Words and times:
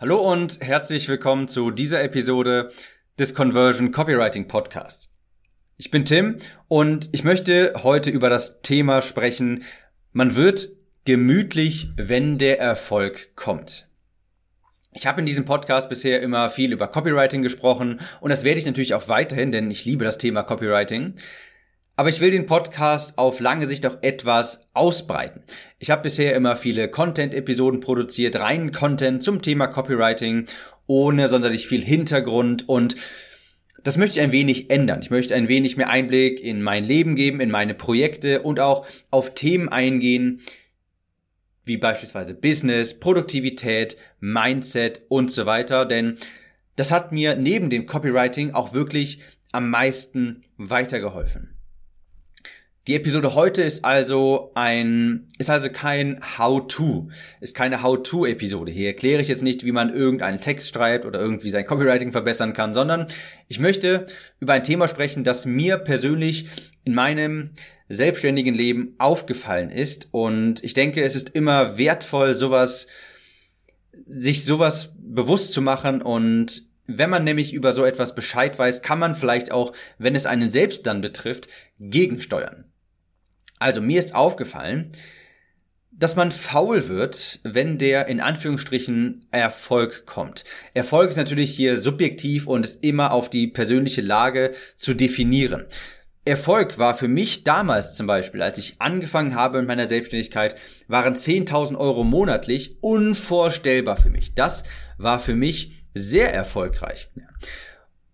Hallo 0.00 0.16
und 0.16 0.60
herzlich 0.62 1.10
willkommen 1.10 1.46
zu 1.46 1.70
dieser 1.70 2.02
Episode 2.02 2.72
des 3.18 3.34
Conversion 3.34 3.92
Copywriting 3.92 4.48
Podcasts. 4.48 5.12
Ich 5.76 5.90
bin 5.90 6.06
Tim 6.06 6.38
und 6.68 7.10
ich 7.12 7.22
möchte 7.22 7.74
heute 7.82 8.08
über 8.08 8.30
das 8.30 8.62
Thema 8.62 9.02
sprechen, 9.02 9.62
man 10.12 10.36
wird 10.36 10.70
gemütlich, 11.04 11.90
wenn 11.96 12.38
der 12.38 12.58
Erfolg 12.58 13.36
kommt. 13.36 13.90
Ich 14.94 15.06
habe 15.06 15.20
in 15.20 15.26
diesem 15.26 15.44
Podcast 15.44 15.90
bisher 15.90 16.22
immer 16.22 16.48
viel 16.48 16.72
über 16.72 16.88
Copywriting 16.88 17.42
gesprochen 17.42 18.00
und 18.22 18.30
das 18.30 18.42
werde 18.42 18.58
ich 18.58 18.64
natürlich 18.64 18.94
auch 18.94 19.08
weiterhin, 19.08 19.52
denn 19.52 19.70
ich 19.70 19.84
liebe 19.84 20.06
das 20.06 20.16
Thema 20.16 20.44
Copywriting. 20.44 21.16
Aber 22.00 22.08
ich 22.08 22.22
will 22.22 22.30
den 22.30 22.46
Podcast 22.46 23.18
auf 23.18 23.40
lange 23.40 23.66
Sicht 23.66 23.84
auch 23.84 23.98
etwas 24.00 24.66
ausbreiten. 24.72 25.42
Ich 25.78 25.90
habe 25.90 26.04
bisher 26.04 26.34
immer 26.34 26.56
viele 26.56 26.88
Content-Episoden 26.88 27.80
produziert, 27.80 28.36
reinen 28.36 28.72
Content 28.72 29.22
zum 29.22 29.42
Thema 29.42 29.66
Copywriting, 29.66 30.46
ohne 30.86 31.28
sonderlich 31.28 31.68
viel 31.68 31.84
Hintergrund 31.84 32.66
und 32.66 32.96
das 33.84 33.98
möchte 33.98 34.18
ich 34.18 34.24
ein 34.24 34.32
wenig 34.32 34.70
ändern. 34.70 35.00
Ich 35.02 35.10
möchte 35.10 35.34
ein 35.34 35.48
wenig 35.48 35.76
mehr 35.76 35.90
Einblick 35.90 36.40
in 36.40 36.62
mein 36.62 36.86
Leben 36.86 37.16
geben, 37.16 37.38
in 37.38 37.50
meine 37.50 37.74
Projekte 37.74 38.40
und 38.40 38.60
auch 38.60 38.86
auf 39.10 39.34
Themen 39.34 39.68
eingehen, 39.68 40.40
wie 41.64 41.76
beispielsweise 41.76 42.32
Business, 42.32 42.98
Produktivität, 42.98 43.98
Mindset 44.20 45.02
und 45.10 45.30
so 45.30 45.44
weiter. 45.44 45.84
Denn 45.84 46.16
das 46.76 46.92
hat 46.92 47.12
mir 47.12 47.36
neben 47.36 47.68
dem 47.68 47.84
Copywriting 47.84 48.54
auch 48.54 48.72
wirklich 48.72 49.20
am 49.52 49.68
meisten 49.68 50.44
weitergeholfen. 50.56 51.59
Die 52.86 52.94
Episode 52.94 53.34
heute 53.34 53.62
ist 53.62 53.84
also 53.84 54.52
ein, 54.54 55.28
ist 55.36 55.50
also 55.50 55.68
kein 55.68 56.18
How-to, 56.38 57.10
ist 57.42 57.54
keine 57.54 57.82
How-to-Episode. 57.82 58.72
Hier 58.72 58.86
erkläre 58.86 59.20
ich 59.20 59.28
jetzt 59.28 59.42
nicht, 59.42 59.66
wie 59.66 59.72
man 59.72 59.94
irgendeinen 59.94 60.40
Text 60.40 60.72
schreibt 60.72 61.04
oder 61.04 61.20
irgendwie 61.20 61.50
sein 61.50 61.66
Copywriting 61.66 62.10
verbessern 62.10 62.54
kann, 62.54 62.72
sondern 62.72 63.08
ich 63.48 63.58
möchte 63.58 64.06
über 64.40 64.54
ein 64.54 64.64
Thema 64.64 64.88
sprechen, 64.88 65.24
das 65.24 65.44
mir 65.44 65.76
persönlich 65.76 66.48
in 66.84 66.94
meinem 66.94 67.50
selbstständigen 67.90 68.54
Leben 68.54 68.94
aufgefallen 68.96 69.70
ist. 69.70 70.08
Und 70.12 70.64
ich 70.64 70.72
denke, 70.72 71.04
es 71.04 71.14
ist 71.14 71.28
immer 71.28 71.76
wertvoll, 71.76 72.34
sowas, 72.34 72.86
sich 74.06 74.46
sowas 74.46 74.94
bewusst 74.98 75.52
zu 75.52 75.60
machen 75.60 76.00
und 76.00 76.70
wenn 76.86 77.10
man 77.10 77.22
nämlich 77.22 77.52
über 77.52 77.72
so 77.72 77.84
etwas 77.84 78.16
Bescheid 78.16 78.58
weiß, 78.58 78.82
kann 78.82 78.98
man 78.98 79.14
vielleicht 79.14 79.52
auch, 79.52 79.72
wenn 79.98 80.16
es 80.16 80.26
einen 80.26 80.50
selbst 80.50 80.86
dann 80.86 81.00
betrifft, 81.00 81.46
gegensteuern. 81.78 82.69
Also 83.60 83.80
mir 83.80 84.00
ist 84.00 84.14
aufgefallen, 84.14 84.90
dass 85.92 86.16
man 86.16 86.32
faul 86.32 86.88
wird, 86.88 87.40
wenn 87.44 87.76
der 87.76 88.06
in 88.06 88.20
Anführungsstrichen 88.20 89.26
Erfolg 89.30 90.06
kommt. 90.06 90.44
Erfolg 90.72 91.10
ist 91.10 91.16
natürlich 91.16 91.54
hier 91.54 91.78
subjektiv 91.78 92.46
und 92.46 92.64
ist 92.64 92.82
immer 92.82 93.12
auf 93.12 93.28
die 93.28 93.46
persönliche 93.46 94.00
Lage 94.00 94.54
zu 94.76 94.94
definieren. 94.94 95.66
Erfolg 96.24 96.78
war 96.78 96.94
für 96.94 97.08
mich 97.08 97.44
damals 97.44 97.94
zum 97.94 98.06
Beispiel, 98.06 98.40
als 98.40 98.56
ich 98.56 98.76
angefangen 98.78 99.34
habe 99.34 99.58
mit 99.58 99.68
meiner 99.68 99.86
Selbstständigkeit, 99.86 100.54
waren 100.88 101.14
10.000 101.14 101.76
Euro 101.76 102.02
monatlich 102.02 102.76
unvorstellbar 102.82 103.96
für 103.96 104.10
mich. 104.10 104.34
Das 104.34 104.64
war 104.96 105.18
für 105.18 105.34
mich 105.34 105.82
sehr 105.94 106.32
erfolgreich. 106.32 107.10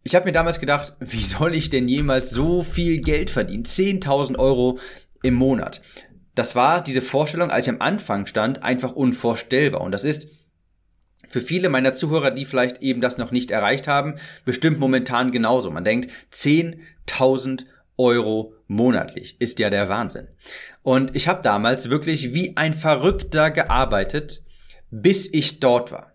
Ich 0.03 0.15
habe 0.15 0.27
mir 0.27 0.33
damals 0.33 0.61
gedacht, 0.61 0.95
wie 1.01 1.23
soll 1.23 1.57
ich 1.57 1.69
denn 1.69 1.89
jemals 1.89 2.31
so 2.31 2.63
viel 2.63 3.01
Geld 3.01 3.29
verdienen? 3.29 3.65
10.000 3.65 4.39
Euro 4.39 4.79
im 5.27 5.35
Monat. 5.35 5.83
Das 6.35 6.55
war 6.55 6.83
diese 6.83 7.03
Vorstellung, 7.03 7.51
als 7.51 7.67
ich 7.67 7.73
am 7.73 7.81
Anfang 7.81 8.27
stand, 8.27 8.63
einfach 8.63 8.93
unvorstellbar. 8.93 9.81
Und 9.81 9.93
das 9.93 10.05
ist 10.05 10.29
für 11.29 11.41
viele 11.41 11.69
meiner 11.69 11.95
Zuhörer, 11.95 12.31
die 12.31 12.45
vielleicht 12.45 12.83
eben 12.83 13.01
das 13.01 13.19
noch 13.19 13.31
nicht 13.31 13.51
erreicht 13.51 13.89
haben, 13.89 14.17
bestimmt 14.45 14.79
momentan 14.79 15.33
genauso. 15.33 15.71
Man 15.71 15.85
denkt, 15.85 16.11
10.000 16.33 17.65
Euro 17.97 18.55
monatlich 18.67 19.41
ist 19.41 19.59
ja 19.59 19.71
der 19.71 19.89
Wahnsinn. 19.89 20.29
Und 20.83 21.17
ich 21.17 21.29
habe 21.29 21.43
damals 21.43 21.89
wirklich 21.91 22.35
wie 22.35 22.57
ein 22.57 22.75
Verrückter 22.75 23.51
gearbeitet, 23.51 24.43
bis 24.91 25.33
ich 25.33 25.61
dort 25.61 25.93
war. 25.93 26.13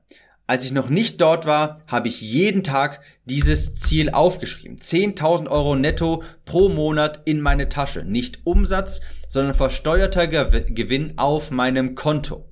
Als 0.52 0.66
ich 0.66 0.74
noch 0.74 0.90
nicht 0.90 1.22
dort 1.22 1.46
war, 1.46 1.78
habe 1.88 2.10
ich 2.10 2.20
jeden 2.20 2.62
Tag 2.62 3.00
dieses 3.24 3.76
Ziel 3.76 4.10
aufgeschrieben. 4.10 4.80
10.000 4.80 5.48
Euro 5.48 5.78
netto 5.78 6.24
pro 6.44 6.68
Monat 6.68 7.22
in 7.24 7.40
meine 7.40 7.70
Tasche. 7.70 8.04
Nicht 8.04 8.42
Umsatz, 8.44 9.00
sondern 9.30 9.54
versteuerter 9.54 10.28
Gewinn 10.28 11.14
auf 11.18 11.52
meinem 11.52 11.96
Konto. 11.96 12.50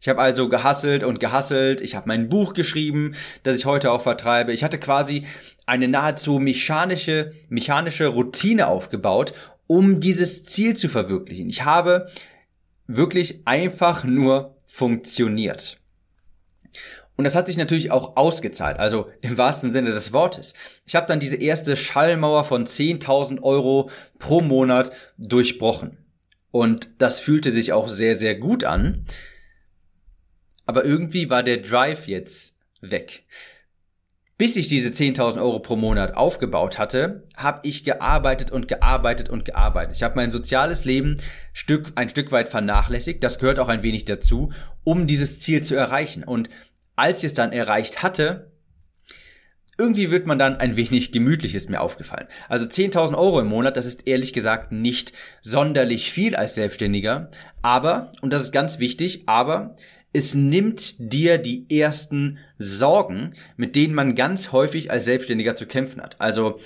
Ich 0.00 0.08
habe 0.08 0.20
also 0.20 0.48
gehasselt 0.48 1.02
und 1.02 1.18
gehasselt. 1.18 1.80
Ich 1.80 1.96
habe 1.96 2.06
mein 2.06 2.28
Buch 2.28 2.54
geschrieben, 2.54 3.16
das 3.42 3.56
ich 3.56 3.66
heute 3.66 3.90
auch 3.90 4.02
vertreibe. 4.02 4.52
Ich 4.52 4.62
hatte 4.62 4.78
quasi 4.78 5.26
eine 5.66 5.88
nahezu 5.88 6.38
mechanische, 6.38 7.32
mechanische 7.48 8.06
Routine 8.06 8.68
aufgebaut, 8.68 9.34
um 9.66 9.98
dieses 9.98 10.44
Ziel 10.44 10.76
zu 10.76 10.88
verwirklichen. 10.88 11.48
Ich 11.48 11.64
habe 11.64 12.08
wirklich 12.86 13.40
einfach 13.46 14.04
nur 14.04 14.54
funktioniert. 14.64 15.77
Und 17.16 17.24
das 17.24 17.34
hat 17.34 17.48
sich 17.48 17.56
natürlich 17.56 17.90
auch 17.90 18.16
ausgezahlt, 18.16 18.78
also 18.78 19.10
im 19.20 19.36
wahrsten 19.36 19.72
Sinne 19.72 19.90
des 19.90 20.12
Wortes. 20.12 20.54
Ich 20.86 20.94
habe 20.94 21.06
dann 21.06 21.18
diese 21.18 21.36
erste 21.36 21.76
Schallmauer 21.76 22.44
von 22.44 22.64
10.000 22.64 23.42
Euro 23.42 23.90
pro 24.20 24.40
Monat 24.40 24.92
durchbrochen. 25.18 25.98
Und 26.52 26.90
das 26.98 27.18
fühlte 27.18 27.50
sich 27.50 27.72
auch 27.72 27.88
sehr, 27.88 28.14
sehr 28.14 28.36
gut 28.36 28.62
an. 28.62 29.04
Aber 30.64 30.84
irgendwie 30.84 31.28
war 31.28 31.42
der 31.42 31.58
Drive 31.58 32.06
jetzt 32.06 32.54
weg. 32.80 33.24
Bis 34.38 34.54
ich 34.54 34.68
diese 34.68 34.90
10.000 34.90 35.42
Euro 35.42 35.58
pro 35.58 35.74
Monat 35.74 36.16
aufgebaut 36.16 36.78
hatte, 36.78 37.24
habe 37.36 37.58
ich 37.64 37.82
gearbeitet 37.82 38.52
und 38.52 38.68
gearbeitet 38.68 39.28
und 39.30 39.44
gearbeitet. 39.44 39.96
Ich 39.96 40.04
habe 40.04 40.14
mein 40.14 40.30
soziales 40.30 40.84
Leben 40.84 41.16
Stück, 41.52 41.90
ein 41.96 42.08
Stück 42.08 42.30
weit 42.30 42.48
vernachlässigt. 42.48 43.24
Das 43.24 43.40
gehört 43.40 43.58
auch 43.58 43.66
ein 43.66 43.82
wenig 43.82 44.04
dazu, 44.04 44.52
um 44.84 45.08
dieses 45.08 45.40
Ziel 45.40 45.64
zu 45.64 45.74
erreichen. 45.74 46.22
Und 46.22 46.50
als 46.94 47.18
ich 47.18 47.24
es 47.24 47.34
dann 47.34 47.50
erreicht 47.50 48.04
hatte, 48.04 48.52
irgendwie 49.76 50.12
wird 50.12 50.26
man 50.26 50.38
dann 50.38 50.56
ein 50.56 50.76
wenig 50.76 51.10
gemütlich, 51.10 51.56
ist 51.56 51.68
mir 51.68 51.80
aufgefallen. 51.80 52.28
Also 52.48 52.66
10.000 52.66 53.16
Euro 53.18 53.40
im 53.40 53.48
Monat, 53.48 53.76
das 53.76 53.86
ist 53.86 54.06
ehrlich 54.06 54.32
gesagt 54.32 54.70
nicht 54.70 55.12
sonderlich 55.40 56.12
viel 56.12 56.36
als 56.36 56.54
Selbstständiger, 56.54 57.30
aber, 57.62 58.12
und 58.20 58.32
das 58.32 58.42
ist 58.42 58.52
ganz 58.52 58.80
wichtig, 58.80 59.22
aber 59.26 59.76
es 60.12 60.34
nimmt 60.34 61.12
dir 61.12 61.38
die 61.38 61.66
ersten 61.70 62.38
Sorgen, 62.58 63.34
mit 63.56 63.76
denen 63.76 63.94
man 63.94 64.14
ganz 64.14 64.52
häufig 64.52 64.90
als 64.90 65.04
Selbstständiger 65.04 65.56
zu 65.56 65.66
kämpfen 65.66 66.00
hat. 66.00 66.20
Also 66.20 66.58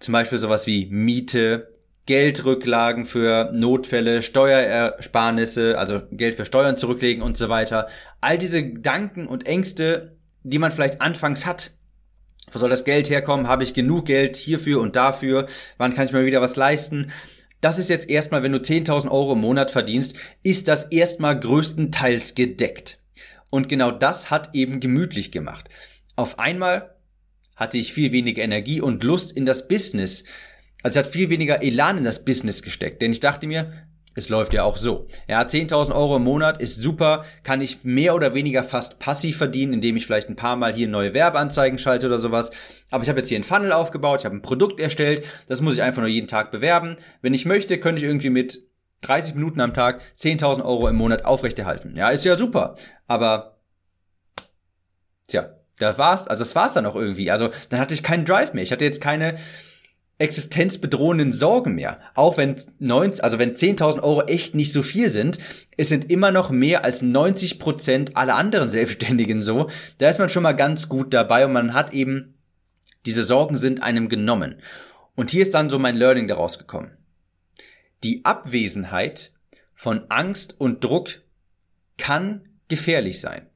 zum 0.00 0.12
Beispiel 0.12 0.38
sowas 0.38 0.66
wie 0.66 0.86
Miete, 0.86 1.74
Geldrücklagen 2.06 3.06
für 3.06 3.50
Notfälle, 3.54 4.20
Steuerersparnisse, 4.20 5.78
also 5.78 6.02
Geld 6.10 6.34
für 6.34 6.44
Steuern 6.44 6.76
zurücklegen 6.76 7.22
und 7.22 7.36
so 7.36 7.48
weiter. 7.48 7.88
All 8.20 8.36
diese 8.36 8.62
Gedanken 8.62 9.26
und 9.26 9.46
Ängste, 9.46 10.16
die 10.42 10.58
man 10.58 10.70
vielleicht 10.70 11.00
anfangs 11.00 11.46
hat. 11.46 11.70
Wo 12.52 12.58
soll 12.58 12.68
das 12.68 12.84
Geld 12.84 13.08
herkommen? 13.08 13.48
Habe 13.48 13.62
ich 13.62 13.72
genug 13.72 14.04
Geld 14.04 14.36
hierfür 14.36 14.80
und 14.80 14.96
dafür? 14.96 15.46
Wann 15.78 15.94
kann 15.94 16.04
ich 16.04 16.12
mir 16.12 16.26
wieder 16.26 16.42
was 16.42 16.56
leisten? 16.56 17.10
Das 17.64 17.78
ist 17.78 17.88
jetzt 17.88 18.10
erstmal, 18.10 18.42
wenn 18.42 18.52
du 18.52 18.58
10.000 18.58 19.10
Euro 19.10 19.32
im 19.32 19.40
Monat 19.40 19.70
verdienst, 19.70 20.16
ist 20.42 20.68
das 20.68 20.84
erstmal 20.84 21.38
größtenteils 21.38 22.34
gedeckt. 22.34 23.00
Und 23.50 23.68
genau 23.68 23.90
das 23.90 24.30
hat 24.30 24.54
eben 24.54 24.80
gemütlich 24.80 25.32
gemacht. 25.32 25.70
Auf 26.14 26.38
einmal 26.38 26.94
hatte 27.56 27.78
ich 27.78 27.92
viel 27.92 28.12
weniger 28.12 28.42
Energie 28.42 28.80
und 28.80 29.02
Lust 29.02 29.32
in 29.32 29.46
das 29.46 29.66
Business 29.68 30.24
also 30.84 31.00
hat 31.00 31.06
viel 31.06 31.30
weniger 31.30 31.62
Elan 31.62 31.96
in 31.98 32.04
das 32.04 32.26
Business 32.26 32.62
gesteckt, 32.62 33.00
denn 33.00 33.10
ich 33.10 33.18
dachte 33.18 33.46
mir, 33.46 33.72
es 34.14 34.28
läuft 34.28 34.54
ja 34.54 34.62
auch 34.62 34.76
so. 34.76 35.06
Ja, 35.28 35.42
10.000 35.42 35.94
Euro 35.94 36.16
im 36.16 36.22
Monat 36.22 36.60
ist 36.60 36.76
super, 36.76 37.24
kann 37.42 37.60
ich 37.60 37.84
mehr 37.84 38.14
oder 38.14 38.34
weniger 38.34 38.62
fast 38.62 38.98
passiv 38.98 39.36
verdienen, 39.36 39.72
indem 39.72 39.96
ich 39.96 40.06
vielleicht 40.06 40.28
ein 40.28 40.36
paar 40.36 40.56
Mal 40.56 40.72
hier 40.72 40.88
neue 40.88 41.14
Werbeanzeigen 41.14 41.78
schalte 41.78 42.06
oder 42.06 42.18
sowas. 42.18 42.50
Aber 42.90 43.02
ich 43.02 43.08
habe 43.08 43.18
jetzt 43.18 43.28
hier 43.28 43.36
einen 43.36 43.44
Funnel 43.44 43.72
aufgebaut, 43.72 44.20
ich 44.20 44.24
habe 44.24 44.36
ein 44.36 44.42
Produkt 44.42 44.80
erstellt, 44.80 45.24
das 45.48 45.60
muss 45.60 45.74
ich 45.74 45.82
einfach 45.82 46.02
nur 46.02 46.10
jeden 46.10 46.28
Tag 46.28 46.50
bewerben. 46.50 46.96
Wenn 47.22 47.34
ich 47.34 47.44
möchte, 47.44 47.78
könnte 47.78 48.02
ich 48.02 48.08
irgendwie 48.08 48.30
mit 48.30 48.62
30 49.02 49.34
Minuten 49.34 49.60
am 49.60 49.74
Tag 49.74 50.00
10.000 50.18 50.64
Euro 50.64 50.88
im 50.88 50.96
Monat 50.96 51.24
aufrechterhalten. 51.24 51.96
Ja, 51.96 52.10
ist 52.10 52.24
ja 52.24 52.36
super. 52.36 52.76
Aber, 53.06 53.58
tja, 55.28 55.50
das 55.78 55.98
war's. 55.98 56.28
Also 56.28 56.44
das 56.44 56.54
war's 56.54 56.72
dann 56.72 56.86
auch 56.86 56.96
irgendwie. 56.96 57.30
Also 57.30 57.50
dann 57.68 57.80
hatte 57.80 57.94
ich 57.94 58.02
keinen 58.02 58.24
Drive 58.24 58.54
mehr. 58.54 58.62
Ich 58.62 58.72
hatte 58.72 58.84
jetzt 58.84 59.00
keine 59.00 59.36
existenzbedrohenden 60.18 61.32
Sorgen 61.32 61.74
mehr. 61.74 62.00
Auch 62.14 62.36
wenn 62.36 62.56
90, 62.78 63.24
also 63.24 63.38
wenn 63.38 63.54
10.000 63.54 64.00
Euro 64.02 64.22
echt 64.22 64.54
nicht 64.54 64.72
so 64.72 64.82
viel 64.82 65.10
sind, 65.10 65.38
es 65.76 65.88
sind 65.88 66.10
immer 66.10 66.30
noch 66.30 66.50
mehr 66.50 66.84
als 66.84 67.02
90 67.02 67.58
Prozent 67.58 68.16
aller 68.16 68.36
anderen 68.36 68.68
Selbstständigen 68.68 69.42
so. 69.42 69.68
Da 69.98 70.08
ist 70.08 70.18
man 70.18 70.28
schon 70.28 70.44
mal 70.44 70.52
ganz 70.52 70.88
gut 70.88 71.12
dabei 71.12 71.44
und 71.44 71.52
man 71.52 71.74
hat 71.74 71.92
eben, 71.92 72.34
diese 73.06 73.24
Sorgen 73.24 73.56
sind 73.56 73.82
einem 73.82 74.08
genommen. 74.08 74.56
Und 75.16 75.30
hier 75.30 75.42
ist 75.42 75.54
dann 75.54 75.70
so 75.70 75.78
mein 75.78 75.96
Learning 75.96 76.28
daraus 76.28 76.58
gekommen. 76.58 76.96
Die 78.02 78.24
Abwesenheit 78.24 79.32
von 79.74 80.10
Angst 80.10 80.54
und 80.58 80.84
Druck 80.84 81.22
kann 81.98 82.48
gefährlich 82.68 83.20
sein. 83.20 83.48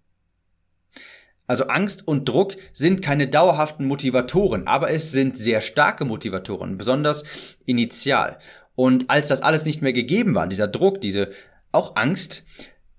Also 1.49 1.65
Angst 1.65 2.07
und 2.07 2.29
Druck 2.29 2.55
sind 2.73 3.03
keine 3.03 3.27
dauerhaften 3.27 3.87
Motivatoren, 3.87 4.69
aber 4.69 4.91
es 4.91 5.11
sind 5.11 5.37
sehr 5.37 5.61
starke 5.61 6.05
Motivatoren, 6.05 6.79
besonders 6.79 7.25
initial. 7.65 8.39
Und 8.77 9.11
als 9.11 9.27
das 9.27 9.43
alles 9.43 9.65
nicht 9.65 9.83
mehr 9.83 9.95
gegeben 9.95 10.37
war, 10.37 10.47
dieser 10.47 10.69
Druck, 10.69 11.01
diese 11.01 11.33
auch 11.73 11.97
Angst, 11.97 12.45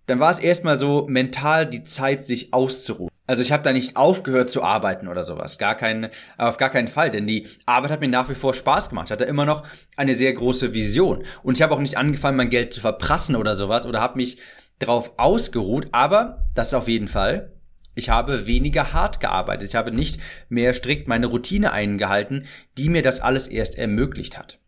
dann 0.07 0.19
war 0.19 0.31
es 0.31 0.39
erstmal 0.39 0.79
so 0.79 1.05
mental 1.07 1.67
die 1.67 1.83
Zeit, 1.83 2.25
sich 2.25 2.53
auszuruhen. 2.53 3.09
Also 3.27 3.43
ich 3.43 3.51
habe 3.51 3.61
da 3.61 3.71
nicht 3.71 3.95
aufgehört 3.95 4.49
zu 4.49 4.63
arbeiten 4.63 5.07
oder 5.07 5.23
sowas, 5.23 5.59
gar 5.59 5.75
kein, 5.75 6.09
auf 6.39 6.57
gar 6.57 6.71
keinen 6.71 6.87
Fall, 6.87 7.11
denn 7.11 7.27
die 7.27 7.45
Arbeit 7.67 7.91
hat 7.91 7.99
mir 7.99 8.07
nach 8.07 8.27
wie 8.27 8.33
vor 8.33 8.55
Spaß 8.55 8.89
gemacht. 8.89 9.09
Ich 9.09 9.11
hatte 9.11 9.25
immer 9.25 9.45
noch 9.45 9.63
eine 9.95 10.15
sehr 10.15 10.33
große 10.33 10.73
Vision 10.73 11.23
und 11.43 11.55
ich 11.55 11.61
habe 11.61 11.75
auch 11.75 11.79
nicht 11.79 11.97
angefangen, 11.97 12.37
mein 12.37 12.49
Geld 12.49 12.73
zu 12.73 12.81
verprassen 12.81 13.35
oder 13.35 13.55
sowas 13.55 13.85
oder 13.85 14.01
habe 14.01 14.17
mich 14.17 14.39
darauf 14.79 15.13
ausgeruht. 15.17 15.89
Aber 15.91 16.47
das 16.55 16.69
ist 16.69 16.73
auf 16.73 16.87
jeden 16.87 17.07
Fall. 17.07 17.51
Ich 17.99 18.09
habe 18.09 18.47
weniger 18.47 18.93
hart 18.93 19.19
gearbeitet. 19.19 19.69
Ich 19.69 19.75
habe 19.75 19.91
nicht 19.91 20.19
mehr 20.49 20.73
strikt 20.73 21.07
meine 21.07 21.27
Routine 21.27 21.71
eingehalten, 21.71 22.45
die 22.77 22.89
mir 22.89 23.01
das 23.01 23.19
alles 23.19 23.47
erst 23.47 23.77
ermöglicht 23.77 24.37
hat. 24.37 24.59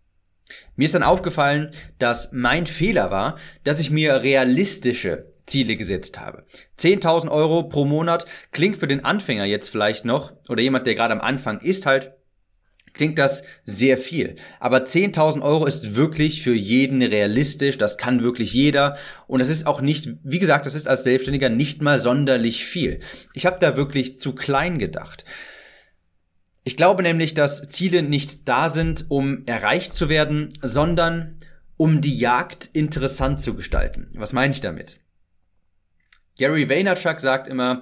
Mir 0.75 0.86
ist 0.86 0.95
dann 0.95 1.04
aufgefallen, 1.04 1.72
dass 1.98 2.31
mein 2.31 2.66
Fehler 2.66 3.10
war, 3.10 3.38
dass 3.63 3.80
ich 3.80 3.89
mir 3.89 4.22
realistische 4.22 5.25
Ziele 5.45 5.75
gesetzt 5.75 6.19
habe. 6.19 6.45
10.000 6.80 7.30
Euro 7.30 7.63
pro 7.63 7.86
Monat 7.86 8.25
klingt 8.51 8.78
für 8.78 8.88
den 8.88 9.04
Anfänger 9.04 9.45
jetzt 9.45 9.69
vielleicht 9.69 10.06
noch, 10.06 10.34
oder 10.50 10.62
jemand, 10.62 10.88
der 10.88 10.95
gerade 10.95 11.13
am 11.13 11.22
Anfang 11.22 11.60
ist 11.60 11.86
halt, 11.86 12.13
klingt 12.93 13.17
das 13.17 13.43
sehr 13.65 13.97
viel. 13.97 14.35
Aber 14.59 14.85
10.000 14.85 15.41
Euro 15.41 15.65
ist 15.65 15.95
wirklich 15.95 16.43
für 16.43 16.53
jeden 16.53 17.01
realistisch, 17.01 17.77
das 17.77 17.97
kann 17.97 18.21
wirklich 18.21 18.53
jeder. 18.53 18.97
Und 19.27 19.39
es 19.41 19.49
ist 19.49 19.67
auch 19.67 19.81
nicht, 19.81 20.09
wie 20.23 20.39
gesagt, 20.39 20.65
das 20.65 20.75
ist 20.75 20.88
als 20.88 21.03
Selbstständiger 21.03 21.49
nicht 21.49 21.81
mal 21.81 21.99
sonderlich 21.99 22.65
viel. 22.65 22.99
Ich 23.33 23.45
habe 23.45 23.57
da 23.59 23.77
wirklich 23.77 24.19
zu 24.19 24.33
klein 24.33 24.79
gedacht. 24.79 25.25
Ich 26.63 26.77
glaube 26.77 27.01
nämlich, 27.01 27.33
dass 27.33 27.67
Ziele 27.69 28.03
nicht 28.03 28.47
da 28.47 28.69
sind, 28.69 29.05
um 29.09 29.43
erreicht 29.47 29.93
zu 29.93 30.09
werden, 30.09 30.53
sondern 30.61 31.39
um 31.77 32.01
die 32.01 32.17
Jagd 32.17 32.69
interessant 32.73 33.41
zu 33.41 33.55
gestalten. 33.55 34.09
Was 34.13 34.33
meine 34.33 34.53
ich 34.53 34.61
damit? 34.61 34.99
Gary 36.38 36.69
Vaynerchuk 36.69 37.19
sagt 37.19 37.47
immer, 37.47 37.81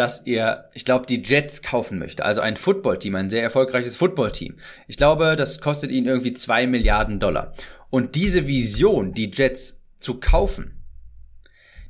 dass 0.00 0.20
er, 0.20 0.70
ich 0.72 0.86
glaube, 0.86 1.04
die 1.04 1.22
Jets 1.22 1.60
kaufen 1.60 1.98
möchte. 1.98 2.24
Also 2.24 2.40
ein 2.40 2.56
Footballteam, 2.56 3.16
ein 3.16 3.28
sehr 3.28 3.42
erfolgreiches 3.42 3.96
Footballteam. 3.96 4.56
Ich 4.88 4.96
glaube, 4.96 5.36
das 5.36 5.60
kostet 5.60 5.90
ihn 5.90 6.06
irgendwie 6.06 6.32
zwei 6.32 6.66
Milliarden 6.66 7.20
Dollar. 7.20 7.52
Und 7.90 8.14
diese 8.14 8.46
Vision, 8.46 9.12
die 9.12 9.30
Jets 9.30 9.78
zu 9.98 10.18
kaufen, 10.18 10.80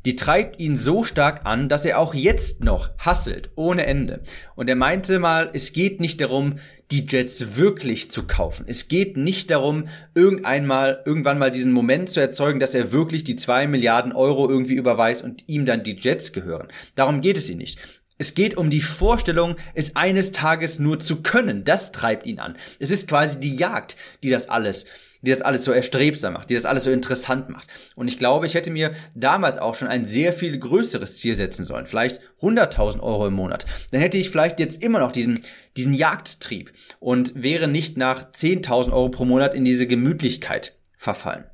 die 0.06 0.16
treibt 0.16 0.58
ihn 0.58 0.76
so 0.76 1.04
stark 1.04 1.42
an, 1.44 1.68
dass 1.68 1.84
er 1.84 2.00
auch 2.00 2.12
jetzt 2.12 2.64
noch 2.64 2.90
hasselt, 2.98 3.50
ohne 3.54 3.86
Ende. 3.86 4.24
Und 4.56 4.68
er 4.68 4.74
meinte 4.74 5.20
mal, 5.20 5.50
es 5.52 5.72
geht 5.72 6.00
nicht 6.00 6.20
darum, 6.20 6.58
die 6.90 7.06
Jets 7.06 7.56
wirklich 7.56 8.10
zu 8.10 8.26
kaufen. 8.26 8.64
Es 8.66 8.88
geht 8.88 9.16
nicht 9.16 9.52
darum, 9.52 9.86
irgendeinmal, 10.14 11.02
irgendwann 11.04 11.38
mal 11.38 11.52
diesen 11.52 11.70
Moment 11.70 12.08
zu 12.08 12.18
erzeugen, 12.18 12.58
dass 12.58 12.74
er 12.74 12.90
wirklich 12.90 13.22
die 13.22 13.36
zwei 13.36 13.68
Milliarden 13.68 14.12
Euro 14.12 14.48
irgendwie 14.50 14.74
überweist 14.74 15.22
und 15.22 15.44
ihm 15.46 15.64
dann 15.64 15.84
die 15.84 15.96
Jets 15.96 16.32
gehören. 16.32 16.66
Darum 16.96 17.20
geht 17.20 17.36
es 17.36 17.48
ihm 17.48 17.58
nicht. 17.58 17.78
Es 18.20 18.34
geht 18.34 18.54
um 18.54 18.68
die 18.68 18.82
Vorstellung, 18.82 19.56
es 19.72 19.96
eines 19.96 20.30
Tages 20.30 20.78
nur 20.78 21.00
zu 21.00 21.22
können. 21.22 21.64
Das 21.64 21.90
treibt 21.90 22.26
ihn 22.26 22.38
an. 22.38 22.54
Es 22.78 22.90
ist 22.90 23.08
quasi 23.08 23.40
die 23.40 23.56
Jagd, 23.56 23.96
die 24.22 24.28
das 24.28 24.50
alles 24.50 24.84
die 25.22 25.30
das 25.30 25.42
alles 25.42 25.64
so 25.64 25.72
erstrebsam 25.72 26.32
macht, 26.32 26.48
die 26.48 26.54
das 26.54 26.64
alles 26.64 26.84
so 26.84 26.90
interessant 26.90 27.50
macht. 27.50 27.68
Und 27.94 28.08
ich 28.08 28.18
glaube, 28.18 28.46
ich 28.46 28.54
hätte 28.54 28.70
mir 28.70 28.94
damals 29.14 29.58
auch 29.58 29.74
schon 29.74 29.88
ein 29.88 30.06
sehr 30.06 30.32
viel 30.32 30.58
größeres 30.58 31.18
Ziel 31.18 31.36
setzen 31.36 31.66
sollen, 31.66 31.84
vielleicht 31.84 32.22
100.000 32.40 33.00
Euro 33.00 33.26
im 33.26 33.34
Monat. 33.34 33.66
Dann 33.90 34.00
hätte 34.00 34.16
ich 34.16 34.30
vielleicht 34.30 34.58
jetzt 34.60 34.82
immer 34.82 34.98
noch 34.98 35.12
diesen, 35.12 35.40
diesen 35.76 35.92
Jagdtrieb 35.92 36.72
und 37.00 37.34
wäre 37.34 37.68
nicht 37.68 37.98
nach 37.98 38.32
10.000 38.32 38.92
Euro 38.92 39.10
pro 39.10 39.26
Monat 39.26 39.54
in 39.54 39.66
diese 39.66 39.86
Gemütlichkeit 39.86 40.74
verfallen. 40.96 41.44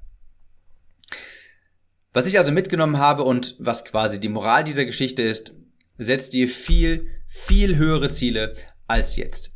Was 2.13 2.27
ich 2.27 2.39
also 2.39 2.53
mitgenommen 2.53 2.99
habe 2.99 3.25
und 3.25 3.57
was 3.59 3.85
quasi 3.85 4.21
die 4.21 4.29
Moral 4.29 4.63
dieser 4.63 4.85
Geschichte 4.85 5.23
ist, 5.23 5.55
setzt 5.99 6.33
dir 6.33 6.49
viel, 6.49 7.09
viel 7.27 7.77
höhere 7.77 8.11
Ziele 8.11 8.55
als 8.87 9.17
jetzt. 9.17 9.53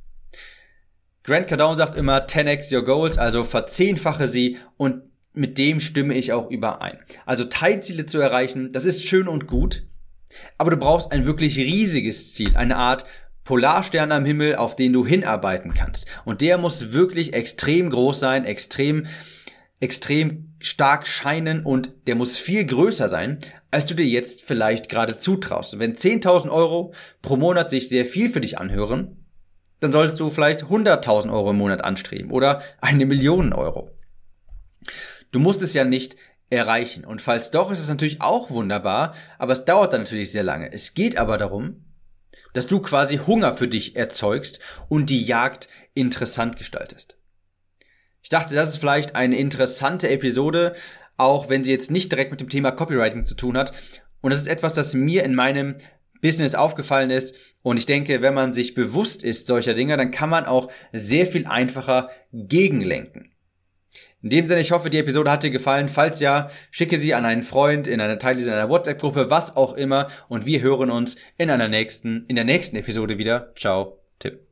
Grant 1.22 1.48
Cardone 1.48 1.76
sagt 1.76 1.96
immer 1.96 2.26
10x 2.26 2.75
your 2.75 2.84
goals, 2.84 3.19
also 3.19 3.44
verzehnfache 3.44 4.26
sie 4.26 4.58
und 4.76 5.02
mit 5.32 5.58
dem 5.58 5.81
stimme 5.81 6.14
ich 6.14 6.32
auch 6.32 6.50
überein. 6.50 6.98
Also 7.26 7.44
Teilziele 7.44 8.06
zu 8.06 8.19
erreichen, 8.19 8.72
das 8.72 8.84
ist 8.84 9.06
schön 9.06 9.28
und 9.28 9.46
gut, 9.46 9.84
aber 10.58 10.70
du 10.70 10.76
brauchst 10.76 11.12
ein 11.12 11.26
wirklich 11.26 11.58
riesiges 11.58 12.34
Ziel, 12.34 12.56
eine 12.56 12.76
Art 12.76 13.04
Polarstern 13.44 14.12
am 14.12 14.25
Himmel, 14.25 14.56
auf 14.56 14.76
den 14.76 14.93
du 14.93 15.06
hinarbeiten 15.06 15.75
kannst. 15.75 16.06
Und 16.25 16.40
der 16.40 16.58
muss 16.58 16.93
wirklich 16.93 17.32
extrem 17.32 17.90
groß 17.90 18.20
sein, 18.20 18.44
extrem, 18.44 19.06
extrem 19.81 20.55
stark 20.61 21.06
scheinen 21.06 21.65
und 21.65 21.93
der 22.06 22.15
muss 22.15 22.37
viel 22.37 22.65
größer 22.65 23.09
sein, 23.09 23.38
als 23.71 23.87
du 23.87 23.94
dir 23.94 24.06
jetzt 24.06 24.43
vielleicht 24.43 24.88
gerade 24.88 25.19
zutraust. 25.19 25.79
Wenn 25.79 25.97
10.000 25.97 26.50
Euro 26.50 26.93
pro 27.23 27.37
Monat 27.37 27.71
sich 27.71 27.88
sehr 27.88 28.05
viel 28.05 28.31
für 28.31 28.43
dich 28.43 28.59
anhören, 28.59 29.25
dann 29.81 29.93
solltest 29.93 30.21
du 30.21 30.29
vielleicht 30.29 30.65
100.000 30.65 31.32
Euro 31.32 31.50
im 31.50 31.56
Monat 31.56 31.82
anstreben 31.82 32.31
oder 32.31 32.62
eine 32.82 33.06
Million 33.06 33.55
Euro. 33.55 33.91
Du 35.32 35.38
musst 35.38 35.62
es 35.62 35.73
ja 35.73 35.85
nicht 35.85 36.17
erreichen. 36.50 37.05
Und 37.05 37.23
falls 37.23 37.50
doch, 37.50 37.71
ist 37.71 37.81
es 37.81 37.88
natürlich 37.88 38.21
auch 38.21 38.50
wunderbar, 38.50 39.15
aber 39.38 39.53
es 39.53 39.65
dauert 39.65 39.93
dann 39.93 40.03
natürlich 40.03 40.32
sehr 40.32 40.43
lange. 40.43 40.73
Es 40.73 40.94
geht 40.94 41.17
aber 41.17 41.38
darum, 41.38 41.85
dass 42.53 42.67
du 42.67 42.81
quasi 42.81 43.19
Hunger 43.19 43.56
für 43.56 43.69
dich 43.69 43.97
erzeugst 43.97 44.61
und 44.88 45.09
die 45.09 45.23
Jagd 45.23 45.69
interessant 45.94 46.56
gestaltest. 46.56 47.19
Ich 48.22 48.28
dachte, 48.28 48.55
das 48.55 48.70
ist 48.70 48.78
vielleicht 48.78 49.14
eine 49.14 49.38
interessante 49.38 50.08
Episode, 50.08 50.75
auch 51.17 51.49
wenn 51.49 51.64
sie 51.64 51.70
jetzt 51.70 51.90
nicht 51.90 52.11
direkt 52.11 52.31
mit 52.31 52.40
dem 52.40 52.49
Thema 52.49 52.70
Copywriting 52.70 53.25
zu 53.25 53.34
tun 53.34 53.56
hat. 53.56 53.72
Und 54.20 54.31
das 54.31 54.40
ist 54.40 54.49
etwas, 54.49 54.75
das 54.75 54.94
mir 54.94 55.25
in 55.25 55.34
meinem 55.34 55.76
Business 56.20 56.55
aufgefallen 56.55 57.11
ist. 57.11 57.34
Und 57.62 57.78
ich 57.78 57.87
denke, 57.87 58.22
wenn 58.22 58.34
man 58.34 58.55
sich 58.55 58.75
bewusst 58.75 59.22
ist 59.22 59.46
solcher 59.46 59.75
Dinge, 59.75 59.96
dann 59.96 60.11
kann 60.11 60.31
man 60.31 60.46
auch 60.46 60.70
sehr 60.93 61.26
viel 61.26 61.46
einfacher 61.46 62.11
gegenlenken. 62.32 63.32
In 64.22 64.31
dem 64.31 64.46
Sinne, 64.46 64.61
ich 64.61 64.72
hoffe, 64.72 64.90
die 64.90 64.99
Episode 64.99 65.31
hat 65.31 65.43
dir 65.43 65.50
gefallen. 65.50 65.88
Falls 65.88 66.20
ja, 66.20 66.50
schicke 66.70 66.99
sie 66.99 67.14
an 67.14 67.25
einen 67.25 67.43
Freund, 67.43 67.87
in 67.87 68.00
einer 68.00 68.19
Teil 68.19 68.37
dieser 68.37 68.69
WhatsApp-Gruppe, 68.69 69.31
was 69.31 69.56
auch 69.56 69.72
immer. 69.75 70.08
Und 70.28 70.44
wir 70.44 70.61
hören 70.61 70.90
uns 70.90 71.17
in 71.38 71.49
einer 71.50 71.69
nächsten, 71.69 72.26
in 72.28 72.37
der 72.37 72.44
nächsten 72.44 72.77
Episode 72.77 73.17
wieder. 73.17 73.53
Ciao, 73.56 73.98
Tipp. 74.19 74.49